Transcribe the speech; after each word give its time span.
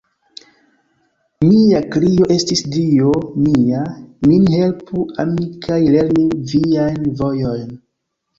Mia 1.49 1.81
krio 1.95 2.29
estis, 2.35 2.63
Dio 2.75 3.11
mia, 3.49 3.83
min 4.31 4.49
helpu 4.55 5.05
ami 5.27 5.47
kaj 5.67 5.79
lerni 5.99 6.25
Viajn 6.55 6.99
vojojn. 7.23 7.71